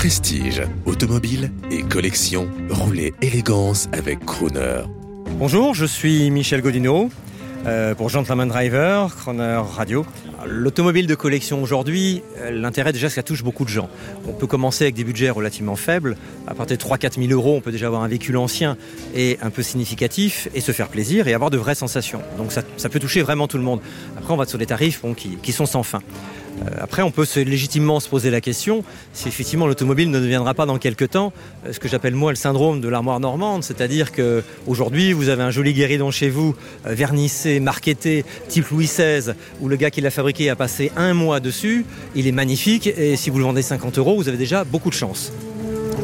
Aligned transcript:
Prestige, 0.00 0.62
automobile 0.86 1.52
et 1.70 1.82
collection, 1.82 2.48
roulez 2.70 3.12
élégance 3.20 3.90
avec 3.92 4.24
Crooner. 4.24 4.84
Bonjour, 5.32 5.74
je 5.74 5.84
suis 5.84 6.30
Michel 6.30 6.62
Godino 6.62 7.10
euh, 7.66 7.94
pour 7.94 8.08
Gentleman 8.08 8.48
Driver, 8.48 9.14
Crooner 9.14 9.60
Radio. 9.76 10.06
L'automobile 10.46 11.06
de 11.06 11.14
collection 11.14 11.62
aujourd'hui, 11.62 12.22
euh, 12.38 12.50
l'intérêt 12.50 12.94
déjà, 12.94 13.10
c'est 13.10 13.16
que 13.16 13.16
ça 13.16 13.22
touche 13.22 13.44
beaucoup 13.44 13.66
de 13.66 13.68
gens. 13.68 13.90
On 14.26 14.32
peut 14.32 14.46
commencer 14.46 14.84
avec 14.84 14.94
des 14.94 15.04
budgets 15.04 15.28
relativement 15.28 15.76
faibles. 15.76 16.16
À 16.46 16.54
partir 16.54 16.78
de 16.78 16.82
3-4 16.82 17.22
000 17.22 17.38
euros, 17.38 17.56
on 17.56 17.60
peut 17.60 17.70
déjà 17.70 17.88
avoir 17.88 18.02
un 18.02 18.08
véhicule 18.08 18.38
ancien 18.38 18.78
et 19.14 19.36
un 19.42 19.50
peu 19.50 19.62
significatif 19.62 20.48
et 20.54 20.62
se 20.62 20.72
faire 20.72 20.88
plaisir 20.88 21.28
et 21.28 21.34
avoir 21.34 21.50
de 21.50 21.58
vraies 21.58 21.74
sensations. 21.74 22.22
Donc 22.38 22.52
ça, 22.52 22.88
peut 22.88 23.00
toucher 23.00 23.20
vraiment 23.20 23.48
tout 23.48 23.58
le 23.58 23.64
monde. 23.64 23.80
Après, 24.16 24.32
on 24.32 24.38
va 24.38 24.46
sur 24.46 24.56
des 24.56 24.64
tarifs 24.64 25.02
qui 25.42 25.52
sont 25.52 25.66
sans 25.66 25.82
fin. 25.82 26.00
Euh, 26.60 26.70
après, 26.80 27.02
on 27.02 27.10
peut 27.10 27.26
légitimement 27.36 28.00
se 28.00 28.08
poser 28.08 28.30
la 28.30 28.40
question 28.40 28.84
si 29.12 29.28
effectivement 29.28 29.66
l'automobile 29.66 30.10
ne 30.10 30.20
deviendra 30.20 30.54
pas 30.54 30.66
dans 30.66 30.78
quelques 30.78 31.10
temps 31.10 31.32
euh, 31.66 31.72
ce 31.72 31.80
que 31.80 31.88
j'appelle 31.88 32.14
moi 32.14 32.32
le 32.32 32.36
syndrome 32.36 32.80
de 32.80 32.88
l'armoire 32.88 33.20
normande, 33.20 33.64
c'est-à-dire 33.64 34.12
que 34.12 34.42
aujourd'hui 34.66 35.12
vous 35.12 35.28
avez 35.28 35.42
un 35.42 35.50
joli 35.50 35.72
guéridon 35.72 36.10
chez 36.10 36.28
vous, 36.28 36.54
euh, 36.86 36.94
vernissé, 36.94 37.60
marketé, 37.60 38.24
type 38.48 38.68
Louis 38.70 38.86
XVI, 38.86 39.32
où 39.60 39.68
le 39.68 39.76
gars 39.76 39.90
qui 39.90 40.00
l'a 40.00 40.10
fabriqué 40.10 40.50
a 40.50 40.56
passé 40.56 40.92
un 40.96 41.14
mois 41.14 41.40
dessus, 41.40 41.84
il 42.14 42.26
est 42.26 42.32
magnifique 42.32 42.86
et 42.86 43.16
si 43.16 43.30
vous 43.30 43.38
le 43.38 43.44
vendez 43.44 43.62
50 43.62 43.98
euros, 43.98 44.16
vous 44.16 44.28
avez 44.28 44.38
déjà 44.38 44.64
beaucoup 44.64 44.90
de 44.90 44.94
chance. 44.94 45.32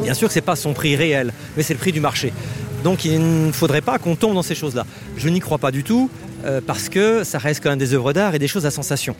Bien 0.01 0.13
sûr 0.13 0.27
que 0.27 0.33
ce 0.33 0.39
n'est 0.39 0.45
pas 0.45 0.55
son 0.55 0.73
prix 0.73 0.95
réel, 0.95 1.33
mais 1.55 1.63
c'est 1.63 1.73
le 1.73 1.79
prix 1.79 1.91
du 1.91 1.99
marché. 1.99 2.31
Donc 2.83 3.05
il 3.05 3.47
ne 3.47 3.51
faudrait 3.51 3.81
pas 3.81 3.99
qu'on 3.99 4.15
tombe 4.15 4.33
dans 4.33 4.43
ces 4.43 4.55
choses-là. 4.55 4.85
Je 5.17 5.27
n'y 5.29 5.39
crois 5.39 5.57
pas 5.57 5.71
du 5.71 5.83
tout, 5.83 6.09
parce 6.65 6.87
que 6.87 7.23
ça 7.23 7.39
reste 7.39 7.61
quand 7.61 7.69
même 7.69 7.79
des 7.79 7.93
œuvres 7.93 8.13
d'art 8.13 8.33
et 8.35 8.39
des 8.39 8.47
choses 8.47 8.65
à 8.65 8.71
sensation. 8.71 9.15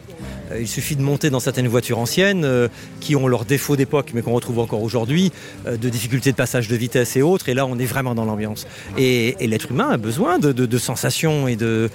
Euh, 0.52 0.62
il 0.62 0.68
suffit 0.68 0.96
de 0.96 1.02
monter 1.02 1.30
dans 1.30 1.40
certaines 1.40 1.68
voitures 1.68 2.00
anciennes 2.00 2.46
euh, 2.46 2.68
qui 3.00 3.16
ont 3.16 3.28
leurs 3.28 3.46
défauts 3.46 3.76
d'époque 3.76 4.12
mais 4.14 4.22
qu'on 4.22 4.34
retrouve 4.34 4.60
encore 4.60 4.82
aujourd'hui, 4.82 5.32
de 5.66 5.90
difficultés 5.90 6.32
de 6.32 6.36
passage 6.36 6.68
de 6.68 6.76
vitesse 6.76 7.16
et 7.16 7.22
autres, 7.22 7.50
et 7.50 7.54
là 7.54 7.66
on 7.66 7.78
est 7.80 7.86
vraiment 7.86 8.16
dans 8.16 8.26
l'ambiance. 8.26 8.68
Et, 8.98 9.36
l'être 9.48 9.72
humain 9.72 9.90
a 9.90 9.98
besoin 9.98 10.40
de, 10.40 10.78
sensations 10.78 11.48
et, 11.48 11.56
de, 11.56 11.90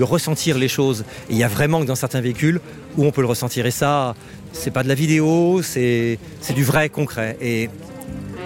ressentir 0.00 0.58
les 0.58 0.68
choses. 0.68 1.04
Il 1.30 1.36
y 1.36 1.42
a 1.42 1.48
vraiment 1.48 1.80
que 1.80 1.86
dans 1.86 1.94
certains 1.94 2.20
véhicules 2.20 2.60
où 2.96 3.04
on 3.04 3.10
peut 3.10 3.22
le 3.22 3.26
ressentir, 3.26 3.66
et 3.66 3.70
ça, 3.70 4.14
c'est 4.52 4.70
pas 4.70 4.82
de 4.82 4.88
la 4.88 4.94
vidéo, 4.94 5.62
c'est 5.62 6.18
du 6.54 6.64
vrai 6.64 6.88
concret. 6.88 7.36
Et 7.40 7.70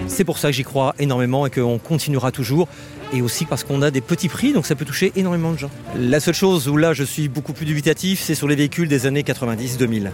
c'est 0.09 0.25
pour 0.25 0.39
ça 0.39 0.49
que 0.49 0.55
j'y 0.55 0.65
crois 0.65 0.95
énormément 0.99 1.47
et 1.47 1.51
qu'on 1.51 1.79
continuera 1.79 2.33
toujours 2.33 2.69
et 3.13 3.23
aussi 3.23 3.45
parce 3.45 3.65
qu'on 3.65 3.83
a 3.83 3.91
des 3.91 4.01
petits 4.01 4.29
prix, 4.29 4.53
donc 4.53 4.67
ça 4.67 4.75
peut 4.75 4.85
toucher 4.85 5.13
énormément 5.17 5.53
de 5.53 5.59
gens. 5.59 5.71
La 5.97 6.21
seule 6.21 6.35
chose 6.35 6.69
où 6.69 6.77
là 6.77 6.93
je 6.93 7.05
suis 7.05 7.29
beaucoup 7.29 7.53
plus 7.53 7.67
dubitatif, 7.67 8.21
c'est 8.21 8.35
sur 8.35 8.49
les 8.49 8.57
véhicules 8.57 8.89
des 8.89 9.07
années 9.07 9.23
90-2000 9.23 10.11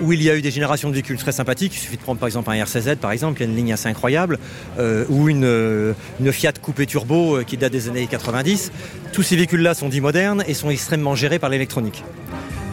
où 0.00 0.12
il 0.12 0.22
y 0.22 0.30
a 0.30 0.36
eu 0.36 0.42
des 0.42 0.50
générations 0.50 0.88
de 0.88 0.94
véhicules 0.94 1.16
très 1.16 1.32
sympathiques. 1.32 1.74
Il 1.74 1.78
suffit 1.80 1.96
de 1.96 2.02
prendre 2.02 2.18
par 2.18 2.26
exemple 2.26 2.50
un 2.50 2.54
RCZ, 2.54 2.96
par 3.00 3.12
exemple, 3.12 3.36
qui 3.36 3.42
a 3.42 3.46
une 3.46 3.56
ligne 3.56 3.72
assez 3.72 3.88
incroyable, 3.88 4.38
euh, 4.78 5.04
ou 5.08 5.28
une, 5.28 5.44
euh, 5.44 5.92
une, 6.20 6.32
Fiat 6.32 6.52
coupé 6.60 6.86
turbo 6.86 7.36
euh, 7.36 7.44
qui 7.44 7.56
date 7.56 7.72
des 7.72 7.88
années 7.88 8.06
90. 8.06 8.72
Tous 9.12 9.22
ces 9.22 9.36
véhicules-là 9.36 9.74
sont 9.74 9.88
dits 9.88 10.00
modernes 10.00 10.44
et 10.46 10.54
sont 10.54 10.70
extrêmement 10.70 11.14
gérés 11.14 11.38
par 11.38 11.50
l'électronique. 11.50 12.02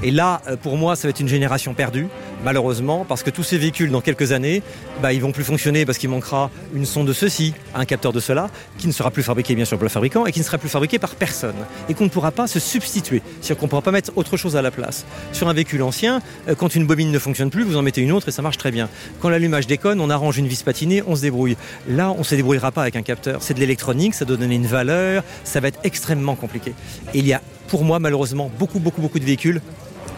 Et 0.04 0.10
là, 0.10 0.42
pour 0.64 0.78
moi, 0.78 0.96
ça 0.96 1.08
va 1.08 1.12
être 1.12 1.20
une 1.20 1.28
génération 1.28 1.76
perdue, 1.76 2.08
malheureusement, 2.44 3.06
parce 3.08 3.23
que 3.23 3.30
tous 3.30 3.44
ces 3.44 3.58
véhicules, 3.58 3.92
dans 3.92 4.02
quelques 4.02 4.31
années, 4.31 4.61
bah, 5.02 5.14
ils 5.14 5.22
vont 5.22 5.31
plus 5.31 5.44
fonctionner 5.44 5.86
parce 5.86 5.97
qu'il 5.97 6.09
manquera 6.09 6.50
une 6.73 6.86
sonde 6.86 7.08
de 7.08 7.14
ceci, 7.14 7.53
un 7.75 7.86
capteur 7.86 8.14
de 8.14 8.20
cela, 8.20 8.50
qui 8.78 8.88
ne 8.88 8.92
sera 8.92 9.11
plus 9.11 9.23
fabriqué 9.23 9.56
bien 9.56 9.66
sûr 9.66 9.78
par 9.78 9.83
le 9.83 9.89
fabricant 9.89 10.25
et 10.25 10.31
qui 10.31 10.39
ne 10.39 10.44
sera 10.44 10.58
plus 10.58 10.70
fabriqué 10.70 11.00
par 11.00 11.16
personne. 11.16 11.56
Et 11.89 11.94
qu'on 11.94 12.06
ne 12.06 12.09
pourra 12.09 12.31
pas 12.31 12.48
se 12.48 12.59
substituer. 12.59 13.22
C'est-à-dire 13.42 13.58
qu'on 13.58 13.66
ne 13.66 13.70
pourra 13.70 13.81
pas 13.81 13.92
mettre 13.92 14.11
autre 14.16 14.38
chose 14.38 14.56
à 14.56 14.61
la 14.61 14.72
place. 14.72 15.06
Sur 15.33 15.48
un 15.50 15.53
véhicule 15.53 15.83
ancien, 15.83 16.22
euh, 16.48 16.56
quand 16.56 16.75
une 16.75 16.86
bobine 16.86 17.11
ne 17.11 17.20
fonctionne 17.20 17.50
plus, 17.50 17.64
vous 17.64 17.78
en 17.78 17.81
mettez 17.81 18.02
une 18.02 18.11
autre 18.11 18.30
et 18.30 18.31
ça 18.31 18.42
marche 18.42 18.58
très 18.58 18.72
bien. 18.72 18.89
Quand 19.20 19.30
l'allumage 19.30 19.67
déconne, 19.67 20.00
on 20.02 20.09
arrange 20.09 20.38
une 20.38 20.48
vis 20.48 20.64
patinée, 20.64 21.03
on 21.05 21.16
se 21.16 21.22
débrouille. 21.22 21.58
Là, 21.88 22.11
on 22.11 22.20
ne 22.20 22.23
se 22.23 22.36
débrouillera 22.36 22.71
pas 22.71 22.82
avec 22.82 22.95
un 22.95 23.04
capteur. 23.04 23.42
C'est 23.43 23.54
de 23.54 23.60
l'électronique, 23.60 24.14
ça 24.14 24.26
doit 24.26 24.37
donner 24.37 24.55
une 24.55 24.67
valeur, 24.67 25.23
ça 25.43 25.60
va 25.60 25.67
être 25.67 25.80
extrêmement 25.83 26.36
compliqué. 26.36 26.73
Et 27.14 27.20
il 27.20 27.27
y 27.27 27.33
a, 27.33 27.42
pour 27.67 27.83
moi, 27.83 27.99
malheureusement, 27.99 28.52
beaucoup, 28.58 28.80
beaucoup, 28.80 29.02
beaucoup 29.02 29.20
de 29.20 29.26
véhicules 29.26 29.61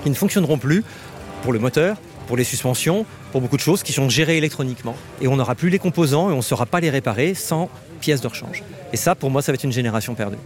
qui 0.04 0.10
ne 0.10 0.16
fonctionneront 0.16 0.58
plus 0.58 0.84
pour 1.44 1.54
le 1.54 1.60
moteur, 1.60 1.98
pour 2.28 2.38
les 2.38 2.44
suspensions, 2.44 3.06
pour 3.32 3.42
beaucoup 3.42 3.58
de 3.58 3.62
choses 3.62 3.84
qui 3.84 3.94
sont 3.94 4.10
gérées 4.10 4.38
électroniquement. 4.38 4.96
Et 5.22 5.28
on 5.28 5.36
n'aura 5.36 5.56
plus 5.56 5.70
les 5.70 5.80
composants 5.80 6.30
et 6.30 6.34
on 6.34 6.38
ne 6.38 6.42
saura 6.42 6.66
pas 6.66 6.80
les 6.80 6.90
réparer 6.90 7.34
sans 7.34 7.70
pièces 8.00 8.22
de 8.22 8.28
rechange. 8.28 8.64
Et 8.92 8.98
ça, 8.98 9.16
pour 9.16 9.30
moi, 9.30 9.42
ça 9.42 9.52
va 9.52 9.56
être 9.56 9.64
une 9.64 9.72
génération 9.72 10.16
perdue. 10.16 10.38